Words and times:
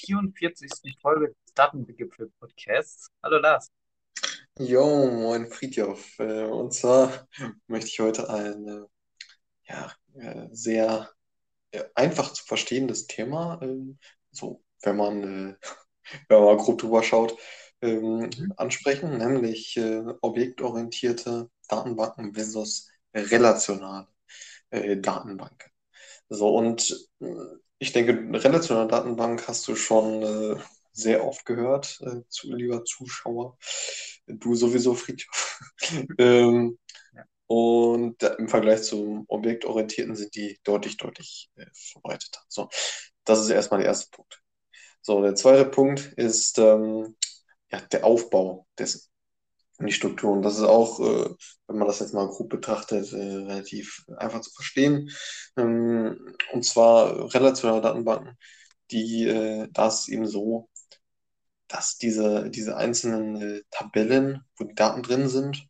44. 0.00 0.96
Folge 1.00 1.28
des 1.28 1.54
Datengipfel-Podcasts. 1.54 3.08
Hallo 3.22 3.38
Lars. 3.38 3.70
Jo, 4.58 5.06
moin 5.06 5.46
Friedjof. 5.46 6.18
Äh, 6.18 6.44
Und 6.44 6.72
zwar 6.74 7.26
möchte 7.66 7.88
ich 7.88 8.00
heute 8.00 8.28
ein 8.30 8.66
äh, 8.68 8.82
ja, 9.64 9.92
äh, 10.14 10.48
sehr 10.52 11.10
einfach 11.94 12.32
zu 12.32 12.44
verstehendes 12.44 13.06
Thema, 13.06 13.60
ähm, 13.62 13.98
so 14.30 14.62
wenn 14.82 14.96
man, 14.96 15.56
wenn 16.28 16.44
man 16.44 16.56
grob 16.58 16.78
drüber 16.80 17.02
schaut, 17.02 17.36
ähm, 17.82 18.30
Mhm. 18.36 18.52
ansprechen, 18.56 19.18
nämlich 19.18 19.80
objektorientierte 20.20 21.50
Datenbanken 21.68 22.34
versus 22.34 22.90
relationale 23.14 24.06
Datenbanken. 24.70 25.70
So, 26.28 26.54
und 26.54 27.10
ich 27.80 27.92
denke, 27.92 28.12
eine 28.12 28.44
relationale 28.44 28.88
Datenbank 28.88 29.48
hast 29.48 29.68
du 29.68 29.76
schon 29.76 30.22
äh, 30.22 30.56
sehr 30.92 31.26
oft 31.26 31.46
gehört, 31.46 32.00
äh, 32.02 32.22
zu, 32.30 32.54
lieber 32.54 32.84
Zuschauer. 32.84 33.58
Du 34.28 34.56
sowieso, 34.56 34.94
Friedhof. 34.94 35.60
ähm, 36.18 36.78
Ja. 37.14 37.24
und 37.48 38.22
im 38.22 38.48
Vergleich 38.48 38.82
zum 38.84 39.24
Objektorientierten 39.28 40.16
sind 40.16 40.34
die 40.36 40.60
deutlich, 40.64 40.98
deutlich 40.98 41.50
äh, 41.56 41.66
verbreiteter. 41.74 42.40
So, 42.48 42.68
das 43.24 43.40
ist 43.42 43.50
erstmal 43.50 43.80
der 43.80 43.88
erste 43.88 44.10
Punkt. 44.12 44.42
So, 45.02 45.22
der 45.22 45.36
zweite 45.36 45.66
Punkt 45.66 46.12
ist 46.16 46.58
ähm, 46.58 47.16
ja, 47.72 47.80
der 47.80 48.04
Aufbau 48.06 48.66
dessen 48.78 49.02
und 49.80 49.86
die 49.86 49.92
Struktur. 49.92 50.32
Und 50.32 50.42
das 50.42 50.56
ist 50.56 50.64
auch, 50.64 51.00
äh, 51.00 51.30
wenn 51.66 51.78
man 51.78 51.88
das 51.88 52.00
jetzt 52.00 52.14
mal 52.14 52.28
grob 52.28 52.50
betrachtet, 52.50 53.12
äh, 53.12 53.16
relativ 53.16 54.04
einfach 54.16 54.42
zu 54.42 54.50
verstehen. 54.52 55.10
Ähm, 55.56 56.36
und 56.52 56.64
zwar 56.64 57.32
relationale 57.34 57.80
Datenbanken, 57.80 58.36
die, 58.90 59.26
äh, 59.26 59.68
da 59.72 59.88
ist 59.88 60.00
es 60.00 60.08
eben 60.08 60.26
so, 60.26 60.68
dass 61.66 61.96
diese, 61.96 62.50
diese 62.50 62.76
einzelnen 62.76 63.40
äh, 63.40 63.62
Tabellen, 63.70 64.44
wo 64.56 64.64
die 64.64 64.74
Daten 64.74 65.02
drin 65.02 65.28
sind, 65.28 65.66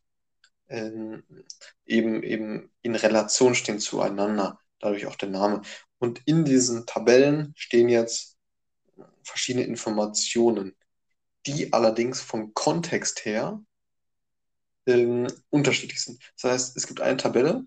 ähm, 0.67 1.23
eben, 1.85 2.23
eben 2.23 2.71
in 2.81 2.95
Relation 2.95 3.55
stehen 3.55 3.79
zueinander, 3.79 4.59
dadurch 4.79 5.05
auch 5.05 5.15
der 5.15 5.29
Name. 5.29 5.61
Und 5.99 6.21
in 6.25 6.43
diesen 6.43 6.85
Tabellen 6.85 7.53
stehen 7.55 7.87
jetzt 7.87 8.37
verschiedene 9.23 9.65
Informationen, 9.65 10.75
die 11.45 11.71
allerdings 11.71 12.21
vom 12.21 12.53
Kontext 12.53 13.25
her 13.25 13.61
ähm, 14.85 15.27
unterschiedlich 15.49 16.01
sind. 16.01 16.21
Das 16.41 16.51
heißt, 16.51 16.77
es 16.77 16.87
gibt 16.87 17.01
eine 17.01 17.17
Tabelle, 17.17 17.65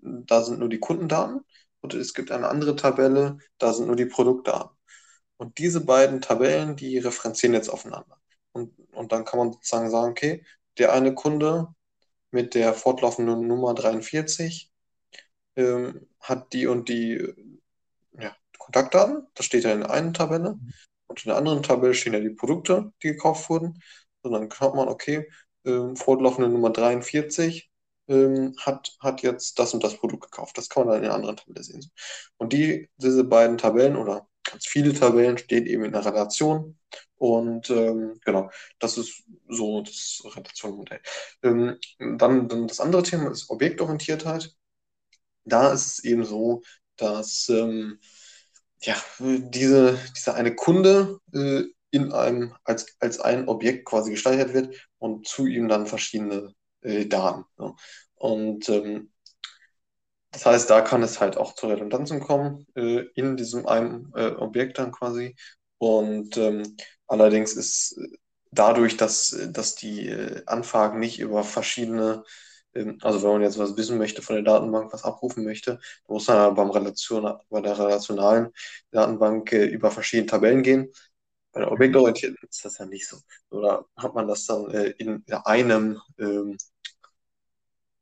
da 0.00 0.42
sind 0.42 0.58
nur 0.58 0.68
die 0.68 0.80
Kundendaten 0.80 1.40
und 1.80 1.94
es 1.94 2.14
gibt 2.14 2.30
eine 2.30 2.48
andere 2.48 2.76
Tabelle, 2.76 3.38
da 3.58 3.72
sind 3.72 3.86
nur 3.86 3.96
die 3.96 4.06
Produktdaten. 4.06 4.76
Und 5.36 5.58
diese 5.58 5.84
beiden 5.84 6.20
Tabellen, 6.20 6.76
die 6.76 6.98
referenzieren 6.98 7.54
jetzt 7.54 7.68
aufeinander. 7.68 8.18
Und, 8.52 8.72
und 8.92 9.12
dann 9.12 9.24
kann 9.24 9.38
man 9.38 9.52
sozusagen 9.52 9.90
sagen, 9.90 10.10
okay, 10.12 10.44
der 10.78 10.92
eine 10.92 11.14
Kunde 11.14 11.74
mit 12.30 12.54
der 12.54 12.74
fortlaufenden 12.74 13.46
Nummer 13.46 13.74
43 13.74 14.72
ähm, 15.56 16.08
hat 16.20 16.52
die 16.52 16.66
und 16.66 16.88
die 16.88 17.34
ja, 18.18 18.36
Kontaktdaten. 18.58 19.26
Das 19.34 19.46
steht 19.46 19.64
ja 19.64 19.72
in 19.72 19.80
der 19.80 19.90
einen 19.90 20.14
Tabelle. 20.14 20.58
Und 21.06 21.24
in 21.24 21.28
der 21.28 21.36
anderen 21.36 21.62
Tabelle 21.62 21.94
stehen 21.94 22.14
ja 22.14 22.20
die 22.20 22.30
Produkte, 22.30 22.92
die 23.02 23.08
gekauft 23.08 23.48
wurden. 23.50 23.80
Und 24.22 24.32
dann 24.32 24.50
schaut 24.50 24.74
man, 24.74 24.88
okay, 24.88 25.28
ähm, 25.64 25.96
fortlaufende 25.96 26.48
Nummer 26.50 26.70
43 26.70 27.70
ähm, 28.08 28.54
hat, 28.60 28.96
hat 29.00 29.22
jetzt 29.22 29.58
das 29.58 29.74
und 29.74 29.82
das 29.82 29.96
Produkt 29.96 30.24
gekauft. 30.24 30.58
Das 30.58 30.68
kann 30.68 30.84
man 30.84 30.94
dann 30.94 31.02
in 31.02 31.08
der 31.08 31.14
anderen 31.14 31.36
Tabelle 31.36 31.62
sehen. 31.62 31.90
Und 32.36 32.52
die, 32.52 32.88
diese 32.96 33.24
beiden 33.24 33.58
Tabellen 33.58 33.96
oder 33.96 34.26
ganz 34.44 34.66
viele 34.66 34.92
Tabellen 34.92 35.38
stehen 35.38 35.66
eben 35.66 35.84
in 35.84 35.94
einer 35.94 36.04
Relation. 36.04 36.78
Und 37.16 37.70
ähm, 37.70 38.20
genau, 38.24 38.50
das 38.78 38.98
ist 38.98 39.24
so 39.48 39.82
das 39.82 40.22
Relationenmodell. 40.24 41.00
Ähm, 41.42 41.78
dann, 41.98 42.48
dann 42.48 42.68
das 42.68 42.80
andere 42.80 43.02
Thema 43.02 43.30
ist 43.30 43.48
Objektorientiertheit. 43.50 44.54
Da 45.44 45.72
ist 45.72 45.86
es 45.86 46.04
eben 46.04 46.24
so, 46.24 46.62
dass 46.96 47.48
ähm, 47.48 47.98
ja, 48.82 48.96
diese, 49.18 49.98
dieser 50.16 50.34
eine 50.34 50.54
Kunde 50.54 51.18
äh, 51.32 51.62
in 51.94 52.12
einem, 52.12 52.54
als, 52.64 52.96
als 52.98 53.20
ein 53.20 53.46
Objekt 53.48 53.86
quasi 53.86 54.10
gespeichert 54.10 54.52
wird 54.52 54.74
und 54.98 55.28
zu 55.28 55.46
ihm 55.46 55.68
dann 55.68 55.86
verschiedene 55.86 56.52
äh, 56.80 57.06
Daten. 57.06 57.44
Ja. 57.56 57.74
Und 58.16 58.68
ähm, 58.68 59.12
das 60.32 60.44
heißt, 60.44 60.68
da 60.68 60.80
kann 60.80 61.04
es 61.04 61.20
halt 61.20 61.36
auch 61.36 61.54
zu 61.54 61.68
Redundanzen 61.68 62.18
kommen, 62.18 62.66
äh, 62.74 63.04
in 63.14 63.36
diesem 63.36 63.66
einen 63.68 64.12
äh, 64.16 64.30
Objekt 64.30 64.78
dann 64.78 64.90
quasi. 64.90 65.36
Und 65.78 66.36
ähm, 66.36 66.76
allerdings 67.06 67.52
ist 67.54 67.96
äh, 67.98 68.08
dadurch, 68.50 68.96
dass, 68.96 69.36
dass 69.50 69.76
die 69.76 70.08
äh, 70.08 70.42
Anfragen 70.46 70.98
nicht 70.98 71.20
über 71.20 71.44
verschiedene, 71.44 72.24
ähm, 72.74 72.98
also 73.02 73.22
wenn 73.22 73.34
man 73.34 73.42
jetzt 73.42 73.58
was 73.58 73.76
wissen 73.76 73.98
möchte 73.98 74.20
von 74.22 74.34
der 74.34 74.44
Datenbank, 74.44 74.92
was 74.92 75.04
abrufen 75.04 75.44
möchte, 75.44 75.78
muss 76.08 76.26
man 76.26 76.56
beim 76.56 76.70
Relation, 76.70 77.38
bei 77.50 77.60
der 77.60 77.78
relationalen 77.78 78.48
Datenbank 78.90 79.52
äh, 79.52 79.66
über 79.66 79.92
verschiedene 79.92 80.26
Tabellen 80.26 80.64
gehen. 80.64 80.90
Bei 81.54 81.60
der 81.62 81.72
objektorientierten 81.72 82.38
ist 82.50 82.64
das 82.66 82.78
ja 82.78 82.86
nicht 82.86 83.08
so. 83.08 83.18
Oder 83.50 83.86
hat 83.96 84.14
man 84.14 84.28
das 84.28 84.46
dann 84.46 84.70
äh, 84.72 84.90
in 84.98 85.24
einem 85.46 86.00
ähm, 86.18 86.58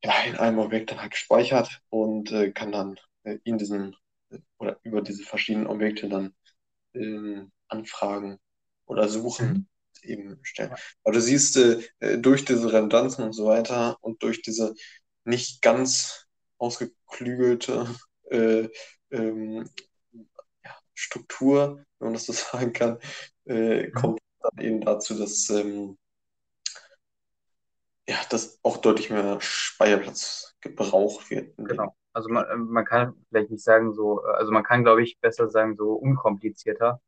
ja, 0.03 0.13
in 0.25 0.37
einem 0.37 0.59
Objekt 0.59 0.91
dann 0.91 1.01
halt 1.01 1.13
gespeichert 1.13 1.81
und 1.91 2.33
äh, 2.33 2.51
kann 2.53 2.73
dann 2.73 2.99
äh, 3.25 3.39
in 3.45 3.59
diesen 3.59 3.97
äh, 4.31 4.39
oder 4.59 4.79
über 4.83 5.03
diese 5.03 5.23
verschiedenen 5.25 5.67
Objekte 5.67 6.09
dann 6.09 6.35
ähm, 6.95 7.53
Anfragen 7.69 8.39
oder 8.87 9.09
Suchen 9.09 9.49
Mhm. 9.49 9.67
eben 10.03 10.39
stellen. 10.43 10.75
Aber 11.05 11.15
du 11.15 11.21
siehst, 11.21 11.57
äh, 11.59 11.83
äh, 12.01 12.19
durch 12.19 12.45
diese 12.45 12.73
Redundanzen 12.73 13.25
und 13.25 13.33
so 13.33 13.47
weiter 13.47 13.99
und 14.03 14.23
durch 14.23 14.43
diese 14.43 14.75
nicht 15.25 15.63
ganz 15.63 16.27
ausgeklügelte 16.59 17.89
äh, 18.31 18.69
ähm, 19.11 19.69
Struktur, 20.95 21.85
wenn 21.99 22.07
man 22.09 22.15
das 22.15 22.27
so 22.27 22.33
sagen 22.59 22.73
kann, 22.73 22.99
äh, 23.47 23.89
Mhm. 23.89 23.93
kommt 23.95 24.21
dann 24.41 24.65
eben 24.65 24.81
dazu, 24.81 25.19
dass 25.19 25.49
ähm, 25.51 25.99
ja, 28.09 28.17
dass 28.31 28.59
auch 28.63 28.79
deutlich 28.79 29.11
mehr 29.11 29.41
Speicherplatz 29.41 30.55
gebraucht 30.61 31.31
wird. 31.31 31.57
Genau. 31.57 31.95
Also 32.13 32.29
man, 32.29 32.45
äh, 32.47 32.57
man 32.57 32.85
kann 32.85 33.15
vielleicht 33.29 33.51
nicht 33.51 33.65
sagen 33.65 33.93
so, 33.95 34.23
äh, 34.25 34.33
also 34.33 34.53
man 34.53 34.65
kann, 34.65 34.85
glaube 34.85 35.03
ich, 35.03 35.19
besser 35.21 35.49
sagen 35.49 35.77
so 35.77 35.93
unkomplizierter. 35.93 37.01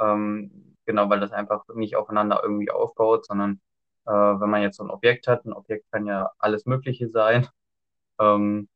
Ähm, 0.00 0.76
genau, 0.86 1.10
weil 1.10 1.20
das 1.20 1.32
einfach 1.32 1.64
nicht 1.74 1.96
aufeinander 1.96 2.40
irgendwie 2.42 2.70
aufbaut, 2.70 3.26
sondern 3.26 3.60
äh, 4.06 4.12
wenn 4.12 4.50
man 4.50 4.62
jetzt 4.62 4.76
so 4.78 4.84
ein 4.84 4.90
Objekt 4.90 5.28
hat, 5.28 5.44
ein 5.44 5.52
Objekt 5.52 5.90
kann 5.92 6.06
ja 6.06 6.30
alles 6.38 6.66
Mögliche 6.66 7.08
sein. 7.10 7.48
Ähm, 8.20 8.68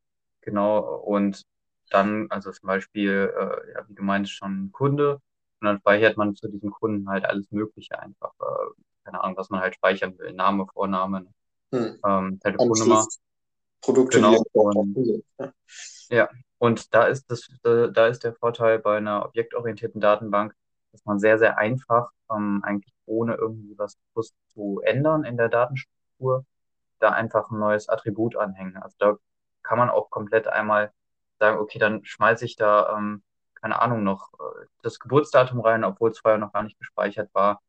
genau, 0.43 0.81
und 0.99 1.43
dann, 1.91 2.27
also 2.31 2.51
zum 2.53 2.67
Beispiel, 2.67 3.33
äh, 3.37 3.73
ja, 3.75 3.89
wie 3.89 3.95
du 3.95 4.03
meinst, 4.03 4.33
schon 4.33 4.67
ein 4.67 4.73
Kunde, 4.73 5.21
und 5.67 5.75
dann 5.75 5.81
speichert 5.81 6.17
man 6.17 6.37
zu 6.37 6.49
diesem 6.49 6.71
Kunden 6.71 7.09
halt 7.09 7.25
alles 7.25 7.51
Mögliche 7.51 7.99
einfach, 7.99 8.33
äh, 8.41 8.83
keine 9.05 9.23
Ahnung, 9.23 9.37
was 9.37 9.51
man 9.51 9.61
halt 9.61 9.75
speichern 9.75 10.17
will, 10.19 10.33
Name, 10.33 10.67
Vorname, 10.73 11.27
Hm. 11.73 11.99
ähm, 12.07 12.41
Telefonnummer, 12.41 13.07
Produkte, 13.81 14.19
genau, 14.19 14.43
und. 14.53 14.97
Ja. 15.39 15.53
ja, 16.11 16.29
und 16.59 16.95
da 16.95 17.07
ist 17.07 17.29
das, 17.29 17.49
da, 17.63 18.07
ist 18.07 18.23
der 18.25 18.35
Vorteil 18.35 18.79
bei 18.79 18.99
einer 18.99 19.25
objektorientierten 19.25 20.01
Datenbank, 20.01 20.55
dass 20.93 21.05
man 21.05 21.19
sehr, 21.19 21.39
sehr 21.39 21.59
einfach, 21.59 22.11
ähm, 22.31 22.63
eigentlich 22.65 22.95
ohne 23.05 23.35
irgendwie 23.35 23.77
was 23.77 23.97
zu 24.55 24.81
ändern 24.85 25.25
in 25.25 25.37
der 25.37 25.49
Datenstruktur, 25.49 26.45
da 27.01 27.11
einfach 27.11 27.51
ein 27.51 27.59
neues 27.59 27.89
Attribut 27.89 28.37
anhängen. 28.37 28.77
Also 28.77 28.97
da 28.99 29.17
kann 29.63 29.79
man 29.79 29.91
auch 29.91 30.09
komplett 30.11 30.47
einmal 30.47 30.93
sagen, 31.39 31.59
okay, 31.59 31.79
dann 31.79 32.05
schmeiße 32.05 32.45
ich 32.45 32.57
da, 32.57 32.97
ähm, 32.97 33.23
keine 33.67 33.83
Ahnung, 33.83 34.05
noch 34.05 34.33
äh, 34.35 34.67
das 34.83 35.01
Geburtsdatum 35.01 35.61
rein, 35.61 35.83
obwohl 35.85 36.11
es 36.11 36.21
vorher 36.21 36.39
noch 36.39 36.53
gar 36.53 36.63
nicht 36.63 36.79
gespeichert 36.79 37.35
war. 37.35 37.63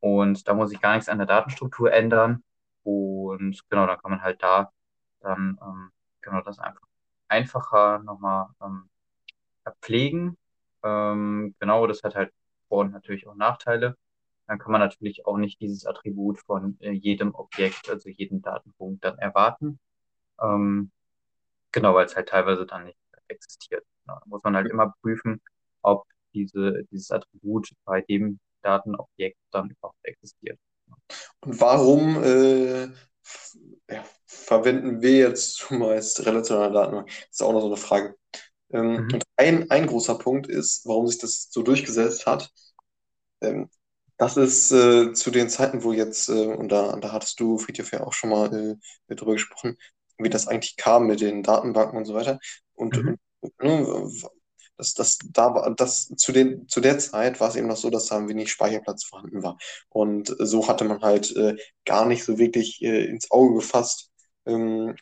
Und 0.00 0.46
da 0.48 0.54
muss 0.54 0.72
ich 0.72 0.80
gar 0.80 0.94
nichts 0.94 1.08
an 1.08 1.18
der 1.18 1.26
Datenstruktur 1.26 1.92
ändern. 1.92 2.44
Und 2.84 3.60
genau, 3.68 3.86
dann 3.86 3.98
kann 4.00 4.12
man 4.12 4.22
halt 4.22 4.42
da 4.42 4.72
dann 5.20 5.58
ähm, 5.62 5.90
genau 6.20 6.42
das 6.42 6.58
einfach 6.60 6.86
einfacher 7.28 7.98
nochmal 8.00 8.48
ähm, 8.62 8.88
pflegen. 9.80 10.36
Ähm, 10.84 11.54
genau, 11.58 11.86
das 11.88 12.02
hat 12.04 12.14
halt 12.14 12.32
Vor- 12.68 12.80
und 12.82 12.92
natürlich 12.92 13.26
auch 13.26 13.34
Nachteile. 13.34 13.96
Dann 14.46 14.58
kann 14.58 14.72
man 14.72 14.80
natürlich 14.80 15.26
auch 15.26 15.38
nicht 15.38 15.60
dieses 15.60 15.86
Attribut 15.86 16.38
von 16.40 16.78
äh, 16.80 16.92
jedem 16.92 17.34
Objekt, 17.34 17.90
also 17.90 18.08
jedem 18.08 18.42
Datenpunkt 18.42 19.04
dann 19.04 19.18
erwarten. 19.18 19.80
Ähm, 20.40 20.92
genau, 21.72 21.94
weil 21.94 22.06
es 22.06 22.16
halt 22.16 22.28
teilweise 22.28 22.66
dann 22.66 22.84
nicht 22.84 22.98
existiert. 23.28 23.84
Genau, 24.04 24.18
da 24.20 24.26
muss 24.26 24.42
man 24.44 24.56
halt 24.56 24.70
immer 24.70 24.94
prüfen, 25.02 25.40
ob 25.82 26.04
diese, 26.34 26.84
dieses 26.90 27.10
Attribut 27.10 27.70
bei 27.84 28.00
dem 28.02 28.40
Datenobjekt 28.62 29.38
dann 29.52 29.70
überhaupt 29.70 29.98
existiert. 30.04 30.58
Und 31.40 31.60
warum 31.60 32.22
äh, 32.22 32.88
ja, 33.90 34.04
verwenden 34.26 35.02
wir 35.02 35.12
jetzt 35.18 35.56
zumeist 35.56 36.24
relationale 36.26 36.72
Daten? 36.72 36.96
Das 37.06 37.14
ist 37.30 37.42
auch 37.42 37.52
noch 37.52 37.60
so 37.60 37.66
eine 37.66 37.76
Frage. 37.76 38.16
Ähm, 38.72 39.06
Mhm. 39.06 39.12
und 39.12 39.24
ein, 39.36 39.70
ein 39.70 39.86
großer 39.86 40.18
Punkt 40.18 40.48
ist, 40.48 40.86
warum 40.86 41.06
sich 41.08 41.18
das 41.20 41.48
so 41.50 41.62
durchgesetzt 41.62 42.26
hat, 42.26 42.50
ähm, 43.40 43.68
das 44.18 44.36
ist 44.36 44.72
äh, 44.72 45.12
zu 45.14 45.30
den 45.30 45.48
Zeiten, 45.50 45.84
wo 45.84 45.92
jetzt, 45.92 46.28
äh, 46.28 46.46
und 46.54 46.70
da, 46.70 46.96
da 46.96 47.12
hattest 47.12 47.40
du, 47.40 47.58
Friedhof, 47.58 47.92
ja 47.92 48.02
auch 48.06 48.12
schon 48.12 48.30
mal 48.30 48.78
äh, 49.08 49.14
drüber 49.16 49.32
gesprochen, 49.34 49.76
wie 50.18 50.30
das 50.30 50.48
eigentlich 50.48 50.76
kam 50.76 51.06
mit 51.06 51.20
den 51.20 51.42
Datenbanken 51.42 51.98
und 51.98 52.04
so 52.04 52.14
weiter. 52.14 52.38
Und, 52.74 52.96
Mhm. 52.96 53.02
und 53.06 53.18
ne, 53.62 54.10
das, 54.76 54.94
das, 54.94 55.18
da 55.32 55.54
war, 55.54 55.74
das, 55.74 56.08
zu, 56.16 56.32
den, 56.32 56.66
zu 56.68 56.80
der 56.80 56.98
Zeit 56.98 57.40
war 57.40 57.48
es 57.48 57.56
eben 57.56 57.68
noch 57.68 57.76
so, 57.76 57.90
dass 57.90 58.06
da 58.06 58.26
wenig 58.28 58.50
Speicherplatz 58.50 59.04
vorhanden 59.04 59.42
war. 59.42 59.58
Und 59.90 60.34
so 60.38 60.66
hatte 60.68 60.84
man 60.84 61.00
halt 61.02 61.34
äh, 61.36 61.56
gar 61.84 62.06
nicht 62.06 62.24
so 62.24 62.38
wirklich 62.38 62.82
äh, 62.82 63.04
ins 63.06 63.30
Auge 63.30 63.54
gefasst, 63.56 64.10
ähm, 64.46 64.96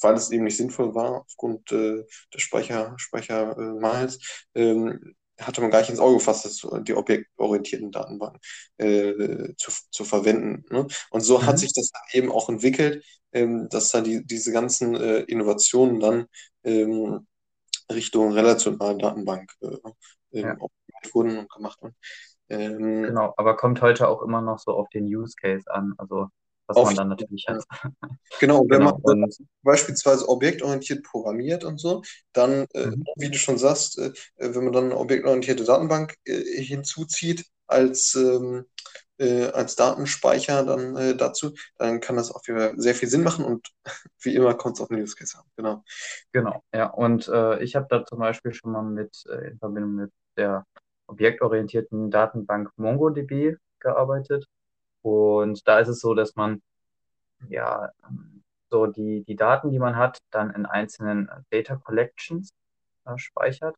weil 0.00 0.14
es 0.14 0.30
eben 0.30 0.44
nicht 0.44 0.56
sinnvoll 0.56 0.94
war, 0.94 1.22
aufgrund 1.22 1.70
äh, 1.72 2.04
des 2.34 2.42
Speicher, 2.42 2.94
Speichermangels, 2.96 4.18
ähm, 4.54 5.14
hatte 5.40 5.60
man 5.62 5.70
gar 5.70 5.80
nicht 5.80 5.90
ins 5.90 6.00
Auge 6.00 6.16
gefasst, 6.18 6.44
dass 6.44 6.66
die 6.84 6.94
objektorientierten 6.94 7.90
Datenbanken 7.90 8.40
äh, 8.78 9.54
zu, 9.56 9.72
zu 9.90 10.04
verwenden. 10.04 10.64
Ne? 10.70 10.86
Und 11.10 11.20
so 11.22 11.46
hat 11.46 11.56
Mhm. 11.56 11.58
sich 11.58 11.72
das 11.72 11.90
eben 12.12 12.30
auch 12.30 12.48
entwickelt, 12.50 13.04
ähm, 13.32 13.68
dass 13.70 13.90
da 13.90 14.00
die, 14.00 14.24
diese 14.26 14.52
ganzen 14.52 14.94
äh, 14.94 15.20
Innovationen 15.20 16.00
dann 16.00 16.26
ähm, 16.64 17.26
Richtung 17.90 18.32
relationale 18.32 18.98
Datenbank 18.98 19.52
äh, 19.60 19.76
Ja, 20.32 20.52
ähm, 20.52 20.60
optimiert 20.60 21.14
wurden 21.14 21.38
und 21.38 21.50
gemacht 21.50 21.82
wurden. 21.82 21.96
Ähm, 22.48 23.02
genau. 23.02 23.34
Aber 23.36 23.56
kommt 23.56 23.80
heute 23.80 24.08
auch 24.08 24.22
immer 24.22 24.40
noch 24.40 24.58
so 24.58 24.72
auf 24.72 24.88
den 24.90 25.04
Use 25.04 25.34
Case 25.40 25.70
an, 25.72 25.94
also 25.98 26.28
was 26.66 26.84
man 26.84 26.94
dann 26.94 27.08
natürlich 27.08 27.46
hat. 27.48 27.64
Genau, 28.40 28.64
wenn 28.68 28.82
man, 28.82 28.94
Genau. 28.94 29.00
wenn 29.04 29.22
Und 29.24 29.38
man 29.38 29.48
beispielsweise 29.62 30.28
objektorientiert 30.28 31.02
programmiert 31.04 31.64
und 31.64 31.80
so, 31.80 32.02
dann, 32.32 32.66
äh, 32.74 32.86
mhm. 32.86 33.04
wie 33.16 33.30
du 33.30 33.38
schon 33.38 33.58
sagst, 33.58 33.98
äh, 33.98 34.12
wenn 34.36 34.64
man 34.64 34.72
dann 34.72 34.84
eine 34.86 34.96
objektorientierte 34.96 35.64
Datenbank 35.64 36.14
äh, 36.24 36.62
hinzuzieht 36.62 37.44
als, 37.66 38.14
ähm, 38.14 38.66
äh, 39.20 39.50
als 39.52 39.76
Datenspeicher 39.76 40.64
dann 40.64 40.96
äh, 40.96 41.14
dazu, 41.14 41.52
dann 41.76 42.00
kann 42.00 42.16
das 42.16 42.32
auch 42.32 42.42
sehr 42.42 42.94
viel 42.94 43.08
Sinn 43.08 43.22
machen 43.22 43.44
und 43.44 43.68
wie 44.22 44.34
immer 44.34 44.54
kommt 44.54 44.76
es 44.76 44.80
auf 44.80 44.88
den 44.88 45.02
Use 45.02 45.14
Case 45.14 45.38
an. 45.38 45.44
Genau. 45.56 45.84
Genau, 46.32 46.64
ja. 46.72 46.86
Und 46.86 47.28
äh, 47.28 47.62
ich 47.62 47.76
habe 47.76 47.86
da 47.90 48.04
zum 48.04 48.18
Beispiel 48.18 48.52
schon 48.52 48.72
mal 48.72 48.82
mit 48.82 49.24
äh, 49.28 49.50
in 49.50 49.58
Verbindung 49.58 49.94
mit 49.94 50.12
der 50.36 50.66
objektorientierten 51.06 52.10
Datenbank 52.10 52.70
MongoDB 52.76 53.56
gearbeitet. 53.80 54.46
Und 55.02 55.66
da 55.66 55.80
ist 55.80 55.88
es 55.88 56.00
so, 56.00 56.14
dass 56.14 56.36
man 56.36 56.62
ja 57.48 57.90
so 58.70 58.86
die, 58.86 59.24
die 59.24 59.36
Daten, 59.36 59.70
die 59.70 59.78
man 59.78 59.96
hat, 59.96 60.18
dann 60.30 60.50
in 60.50 60.66
einzelnen 60.66 61.28
Data 61.50 61.76
Collections 61.76 62.50
äh, 63.04 63.18
speichert. 63.18 63.76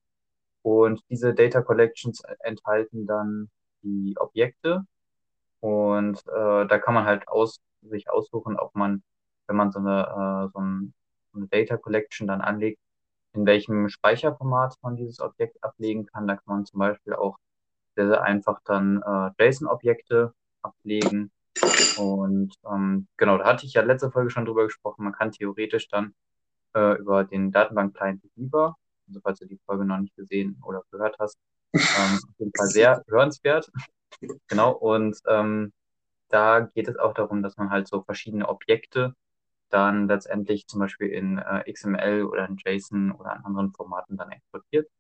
Und 0.63 1.03
diese 1.09 1.35
Data 1.35 1.63
Collections 1.63 2.23
enthalten 2.41 3.07
dann 3.07 3.51
die 3.83 4.15
Objekte. 4.19 4.85
Und 5.63 6.19
äh, 6.27 6.67
da 6.67 6.79
kann 6.79 6.95
man 6.95 7.05
halt 7.05 7.29
aus, 7.29 7.61
sich 7.83 8.11
aussuchen, 8.11 8.59
ob 8.59 8.75
man, 8.75 9.03
wenn 9.47 9.57
man 9.57 9.71
so 9.71 9.79
eine, 9.79 10.03
äh, 10.03 10.53
so 10.53 10.59
ein, 10.59 10.93
so 11.33 11.39
eine 11.39 11.47
Data 11.47 11.77
Collection 11.77 12.27
dann 12.27 12.41
anlegt, 12.41 12.81
in 13.33 13.47
welchem 13.47 13.89
Speicherformat 13.89 14.75
man 14.83 14.97
dieses 14.97 15.21
Objekt 15.21 15.63
ablegen 15.63 16.07
kann. 16.07 16.27
Da 16.27 16.35
kann 16.35 16.57
man 16.57 16.67
zum 16.67 16.81
Beispiel 16.81 17.15
auch 17.15 17.39
sehr, 17.95 18.09
sehr 18.09 18.23
einfach 18.23 18.61
dann 18.65 19.03
äh, 19.03 19.31
JSON-Objekte 19.39 20.35
ablegen. 20.63 21.31
Und 21.97 22.55
ähm, 22.69 23.07
genau, 23.17 23.39
da 23.39 23.45
hatte 23.45 23.65
ich 23.65 23.75
ja 23.75 23.83
letzte 23.83 24.11
Folge 24.11 24.31
schon 24.31 24.45
drüber 24.45 24.65
gesprochen. 24.65 25.05
Man 25.05 25.13
kann 25.13 25.31
theoretisch 25.31 25.89
dann 25.89 26.13
äh, 26.75 26.99
über 26.99 27.23
den 27.23 27.53
Datenbank-Client 27.53 28.21
Beaver, 28.35 28.77
also 29.07 29.21
falls 29.23 29.39
du 29.39 29.47
die 29.47 29.61
Folge 29.65 29.85
noch 29.85 29.99
nicht 29.99 30.17
gesehen 30.17 30.61
oder 30.65 30.83
gehört 30.91 31.17
hast, 31.21 31.39
ähm, 31.73 32.19
auf 32.29 32.39
jeden 32.39 32.53
Fall 32.57 32.67
sehr 32.67 33.03
hörenswert. 33.07 33.71
Genau, 34.49 34.73
und 34.73 35.19
ähm, 35.29 35.73
da 36.29 36.61
geht 36.61 36.89
es 36.89 36.97
auch 36.99 37.15
darum, 37.15 37.43
dass 37.43 37.57
man 37.57 37.71
halt 37.71 37.89
so 37.89 38.03
verschiedene 38.05 38.49
Objekte 38.49 39.15
dann 39.71 40.09
letztendlich 40.09 40.67
zum 40.69 40.81
Beispiel 40.81 41.09
in 41.11 41.39
äh, 41.39 41.65
XML 41.71 42.25
oder 42.25 42.47
in 42.49 42.59
JSON 42.59 43.13
oder 43.13 43.37
in 43.37 43.45
anderen 43.45 43.73
Formaten 43.75 44.17
dann 44.19 44.31
exportiert. 44.33 44.91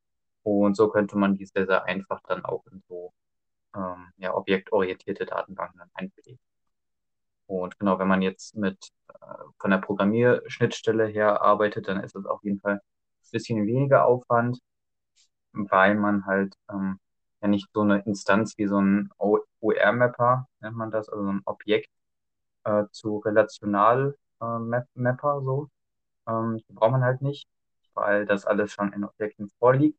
Und 0.45 0.77
so 0.77 0.91
könnte 0.91 1.19
man 1.19 1.37
die 1.37 1.47
sehr, 1.47 1.67
sehr 1.67 1.85
einfach 1.87 2.21
dann 2.29 2.45
auch 2.45 2.65
in 2.73 2.83
so 2.89 3.13
ähm, 3.77 4.13
ja, 4.19 4.35
objektorientierte 4.35 5.27
Datenbanken 5.27 5.79
dann 5.81 5.91
einpflegen. 5.95 6.41
Und 7.47 7.79
genau, 7.79 7.99
wenn 7.99 8.09
man 8.09 8.23
jetzt 8.23 8.57
mit 8.57 8.79
äh, 9.09 9.15
von 9.59 9.71
der 9.71 9.79
Programmierschnittstelle 9.79 11.07
her 11.07 11.43
arbeitet, 11.43 11.89
dann 11.89 12.03
ist 12.03 12.17
es 12.17 12.25
auf 12.27 12.43
jeden 12.45 12.61
Fall 12.61 12.75
ein 12.77 12.81
bisschen 13.33 13.67
weniger 13.67 14.07
Aufwand, 14.07 14.59
weil 15.53 15.95
man 15.97 16.27
halt 16.27 16.55
ähm, 16.71 16.99
ja 17.43 17.49
nicht 17.49 17.69
so 17.75 17.83
eine 17.83 18.01
Instanz 18.07 18.57
wie 18.59 18.67
so 18.67 18.81
ein 18.81 19.11
OR-Mapper, 19.19 20.49
nennt 20.61 20.77
man 20.77 20.91
das, 20.91 21.09
also 21.09 21.25
so 21.25 21.33
ein 21.33 21.43
Objekt 21.45 21.91
äh, 22.65 22.85
zu 22.93 23.19
relational 23.19 24.17
äh, 24.41 24.83
so. 25.43 25.69
Ähm, 26.29 26.59
die 26.69 26.73
braucht 26.73 26.93
man 26.93 27.05
halt 27.05 27.23
nicht, 27.23 27.49
weil 27.95 28.27
das 28.27 28.47
alles 28.47 28.73
schon 28.73 28.93
in 28.93 29.05
Objekten 29.05 29.51
vorliegt. 29.59 29.99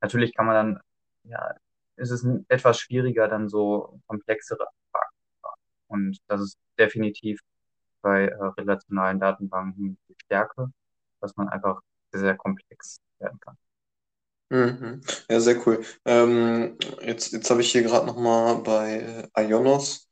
Natürlich 0.00 0.34
kann 0.34 0.46
man 0.46 0.54
dann, 0.54 0.80
ja, 1.24 1.54
ist 1.96 2.10
es 2.10 2.26
etwas 2.48 2.78
schwieriger, 2.80 3.28
dann 3.28 3.48
so 3.48 4.00
komplexere 4.06 4.66
Fragen 4.92 5.10
zu 5.16 5.40
fragen. 5.42 5.60
Und 5.88 6.18
das 6.28 6.40
ist 6.42 6.58
definitiv 6.78 7.40
bei 8.02 8.26
äh, 8.28 8.44
relationalen 8.58 9.20
Datenbanken 9.20 9.98
die 10.08 10.14
Stärke, 10.24 10.70
dass 11.20 11.36
man 11.36 11.48
einfach 11.48 11.80
sehr, 12.12 12.20
sehr 12.20 12.36
komplex 12.36 13.00
werden 13.18 13.40
kann. 13.40 13.56
Mhm. 14.50 15.00
Ja, 15.28 15.40
sehr 15.40 15.66
cool. 15.66 15.84
Ähm, 16.04 16.78
jetzt 17.02 17.32
jetzt 17.32 17.50
habe 17.50 17.62
ich 17.62 17.72
hier 17.72 17.82
gerade 17.82 18.06
nochmal 18.06 18.56
bei 18.62 19.28
äh, 19.34 19.42
Ionos 19.48 20.05